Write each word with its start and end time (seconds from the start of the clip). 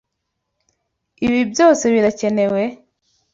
Ibi 1.25 1.39
byose 1.51 1.83
birakenewe? 1.93 2.63